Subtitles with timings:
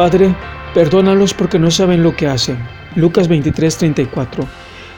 [0.00, 0.34] Padre,
[0.72, 2.56] perdónalos porque no saben lo que hacen.
[2.96, 4.48] Lucas 23, 34.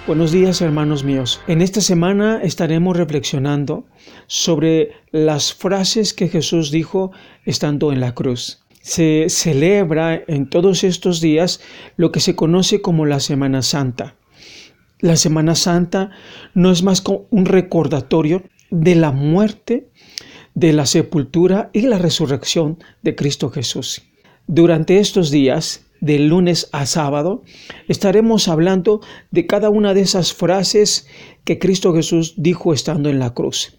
[0.07, 1.41] Buenos días hermanos míos.
[1.49, 3.85] En esta semana estaremos reflexionando
[4.29, 7.11] sobre las frases que Jesús dijo
[7.45, 8.63] estando en la cruz.
[8.81, 11.61] Se celebra en todos estos días
[11.97, 14.15] lo que se conoce como la Semana Santa.
[15.01, 16.11] La Semana Santa
[16.55, 19.89] no es más que un recordatorio de la muerte,
[20.55, 24.03] de la sepultura y la resurrección de Cristo Jesús.
[24.47, 27.45] Durante estos días, de lunes a sábado,
[27.87, 29.01] estaremos hablando
[29.31, 31.07] de cada una de esas frases
[31.45, 33.79] que Cristo Jesús dijo estando en la cruz.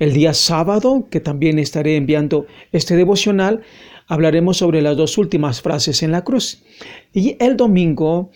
[0.00, 3.62] El día sábado, que también estaré enviando este devocional,
[4.08, 6.64] hablaremos sobre las dos últimas frases en la cruz.
[7.12, 8.32] Y el domingo,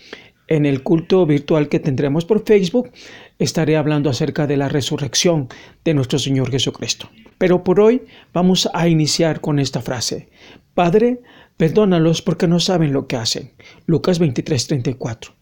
[0.47, 2.93] en el culto virtual que tendremos por Facebook,
[3.41, 5.49] estaré hablando acerca de la resurrección
[5.85, 7.11] de nuestro Señor Jesucristo.
[7.39, 10.29] Pero por hoy vamos a iniciar con esta frase.
[10.75, 11.21] Padre,
[11.57, 13.53] perdónalos porque no saben lo que hacen.
[13.87, 15.33] Lucas 23:34.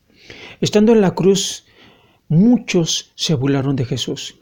[0.60, 1.66] Estando en la cruz,
[2.28, 4.36] muchos se burlaron de Jesús.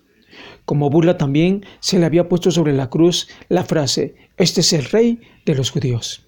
[0.65, 4.85] Como burla también se le había puesto sobre la cruz la frase, este es el
[4.85, 6.27] rey de los judíos.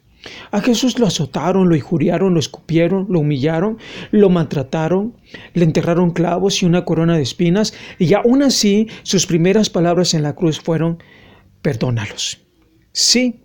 [0.51, 3.79] A Jesús lo azotaron, lo injuriaron, lo escupieron, lo humillaron,
[4.11, 5.17] lo maltrataron,
[5.55, 10.23] le enterraron clavos y una corona de espinas, y aún así sus primeras palabras en
[10.23, 11.03] la cruz fueron,
[11.61, 12.39] perdónalos.
[12.93, 13.42] Sí,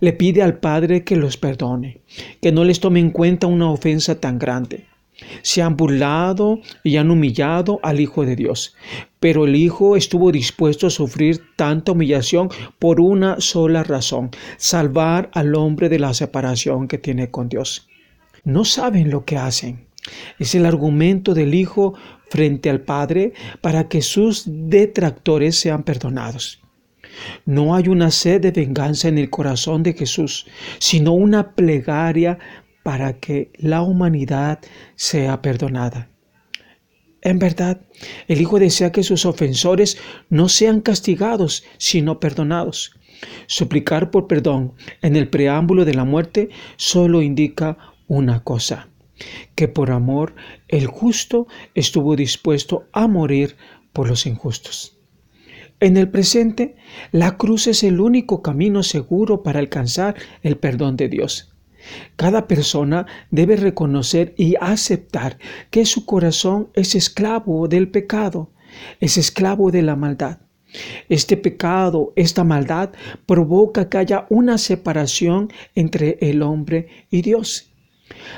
[0.00, 2.00] le pide al Padre que los perdone,
[2.40, 4.86] que no les tome en cuenta una ofensa tan grande.
[5.42, 8.76] Se han burlado y han humillado al Hijo de Dios,
[9.18, 15.54] pero el Hijo estuvo dispuesto a sufrir tanta humillación por una sola razón, salvar al
[15.54, 17.88] hombre de la separación que tiene con Dios.
[18.44, 19.86] No saben lo que hacen.
[20.38, 21.94] Es el argumento del Hijo
[22.28, 26.60] frente al Padre para que sus detractores sean perdonados.
[27.44, 30.46] No hay una sed de venganza en el corazón de Jesús,
[30.78, 32.38] sino una plegaria
[32.82, 34.60] para que la humanidad
[34.94, 36.08] sea perdonada.
[37.22, 37.80] En verdad,
[38.28, 39.98] el Hijo desea que sus ofensores
[40.28, 42.92] no sean castigados, sino perdonados.
[43.48, 47.76] Suplicar por perdón en el preámbulo de la muerte solo indica
[48.06, 48.88] una cosa,
[49.56, 50.34] que por amor
[50.68, 53.56] el justo estuvo dispuesto a morir
[53.92, 54.95] por los injustos.
[55.78, 56.76] En el presente,
[57.12, 61.52] la cruz es el único camino seguro para alcanzar el perdón de Dios.
[62.16, 65.38] Cada persona debe reconocer y aceptar
[65.70, 68.50] que su corazón es esclavo del pecado,
[69.00, 70.38] es esclavo de la maldad.
[71.08, 72.90] Este pecado, esta maldad,
[73.26, 77.70] provoca que haya una separación entre el hombre y Dios.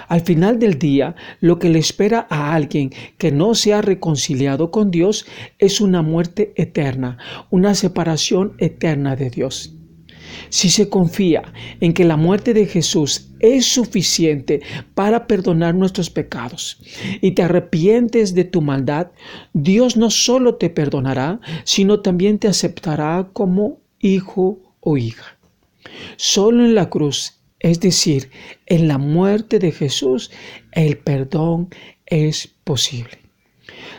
[0.09, 4.71] Al final del día, lo que le espera a alguien que no se ha reconciliado
[4.71, 5.27] con Dios
[5.59, 7.19] es una muerte eterna,
[7.51, 9.75] una separación eterna de Dios.
[10.51, 14.61] Si se confía en que la muerte de Jesús es suficiente
[14.95, 16.81] para perdonar nuestros pecados
[17.21, 19.09] y te arrepientes de tu maldad,
[19.53, 25.37] Dios no solo te perdonará, sino también te aceptará como hijo o hija.
[26.17, 28.31] Solo en la cruz es decir,
[28.67, 30.31] en la muerte de Jesús
[30.73, 31.69] el perdón
[32.07, 33.19] es posible.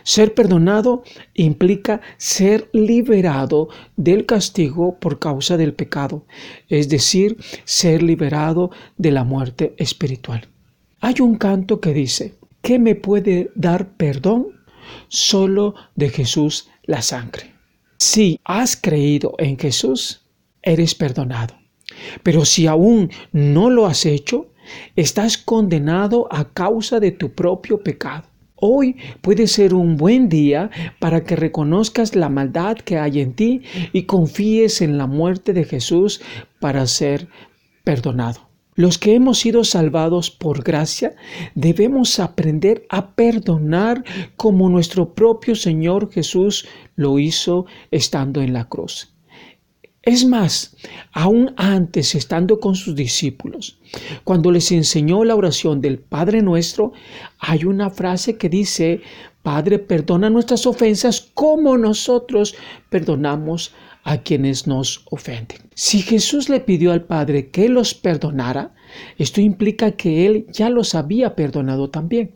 [0.04, 1.04] Ser perdonado
[1.34, 6.26] implica ser liberado del castigo por causa del pecado,
[6.68, 10.48] es decir, ser liberado de la muerte espiritual.
[11.02, 14.48] Hay un canto que dice, ¿qué me puede dar perdón?
[15.08, 17.54] Solo de Jesús la sangre.
[17.98, 20.26] Si has creído en Jesús,
[20.62, 21.59] eres perdonado.
[22.24, 24.48] Pero si aún no lo has hecho,
[24.96, 28.24] estás condenado a causa de tu propio pecado.
[28.56, 33.62] Hoy puede ser un buen día para que reconozcas la maldad que hay en ti
[33.94, 36.22] y confíes en la muerte de Jesús
[36.60, 37.30] para ser
[37.86, 38.50] perdonado.
[38.76, 41.16] Los que hemos sido salvados por gracia
[41.56, 44.04] debemos aprender a perdonar
[44.38, 46.66] como nuestro propio Señor Jesús
[46.96, 49.14] lo hizo estando en la cruz.
[50.02, 50.78] Es más,
[51.12, 53.80] aún antes, estando con sus discípulos,
[54.24, 56.94] cuando les enseñó la oración del Padre nuestro,
[57.38, 59.02] hay una frase que dice,
[59.44, 62.56] Padre, perdona nuestras ofensas como nosotros
[62.90, 63.74] perdonamos
[64.04, 65.60] a quienes nos ofenden.
[65.76, 68.74] Si Jesús le pidió al Padre que los perdonara,
[69.18, 72.36] esto implica que Él ya los había perdonado también.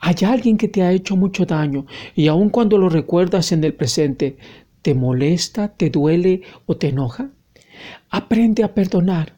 [0.00, 3.74] Hay alguien que te ha hecho mucho daño y aun cuando lo recuerdas en el
[3.74, 4.36] presente,
[4.82, 7.30] ¿Te molesta, te duele o te enoja?
[8.10, 9.34] Aprende a perdonar.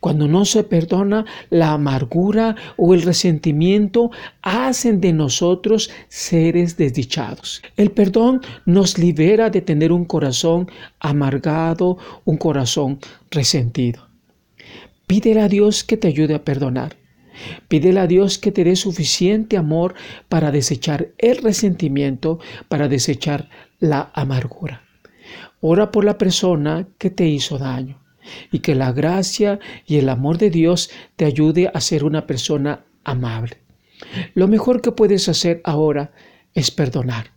[0.00, 4.10] Cuando no se perdona, la amargura o el resentimiento
[4.42, 7.62] hacen de nosotros seres desdichados.
[7.76, 12.98] El perdón nos libera de tener un corazón amargado, un corazón
[13.30, 14.08] resentido.
[15.06, 16.96] Pídele a Dios que te ayude a perdonar.
[17.68, 19.94] Pídele a Dios que te dé suficiente amor
[20.28, 22.38] para desechar el resentimiento,
[22.68, 24.85] para desechar la amargura.
[25.68, 27.98] Ora por la persona que te hizo daño
[28.52, 32.84] y que la gracia y el amor de Dios te ayude a ser una persona
[33.02, 33.56] amable.
[34.34, 36.12] Lo mejor que puedes hacer ahora
[36.54, 37.32] es perdonar.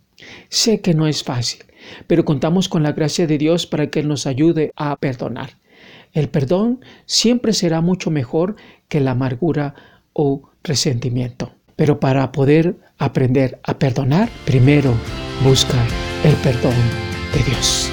[0.48, 1.62] Sé que no es fácil,
[2.06, 5.58] pero contamos con la gracia de Dios para que Él nos ayude a perdonar.
[6.14, 8.58] El perdón siempre será mucho mejor
[8.90, 9.74] que la amargura
[10.14, 11.54] o resentimiento.
[11.76, 14.94] Pero para poder aprender a perdonar, primero
[15.44, 15.84] busca
[16.24, 16.76] el perdón
[17.34, 17.92] de Dios.